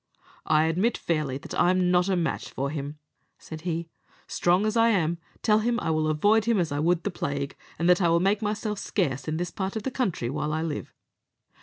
[0.47, 2.97] "I admit fairly that I'm not a match for him,"
[3.37, 3.87] said he,
[4.25, 7.55] "strong as I am; tell him I will avoid him as I would the plague,
[7.77, 10.63] and that I will make myself scarce in this part of the country while I
[10.63, 10.91] live."